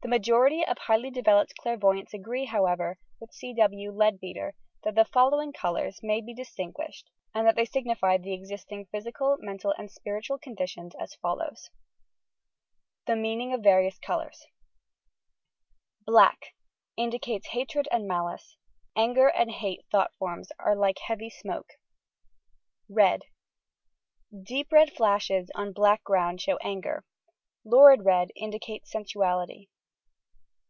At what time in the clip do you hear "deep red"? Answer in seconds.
24.44-24.92